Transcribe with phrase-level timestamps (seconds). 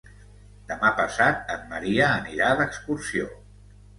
[0.71, 3.29] Demà passat en Maria anirà d'excursió.